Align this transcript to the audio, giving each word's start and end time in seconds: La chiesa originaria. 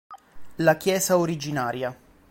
La 0.57 0.77
chiesa 0.77 1.17
originaria. 1.19 1.95